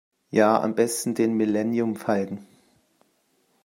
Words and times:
Ja, 0.31 0.59
am 0.59 0.73
besten 0.73 1.13
den 1.13 1.35
Millenniumfalken. 1.35 2.47